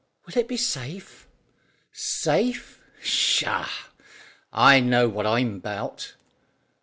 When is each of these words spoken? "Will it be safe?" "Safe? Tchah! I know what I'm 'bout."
"Will 0.25 0.35
it 0.35 0.47
be 0.47 0.57
safe?" 0.57 1.27
"Safe? 1.93 2.81
Tchah! 3.03 3.69
I 4.51 4.79
know 4.79 5.07
what 5.07 5.27
I'm 5.27 5.59
'bout." 5.59 6.15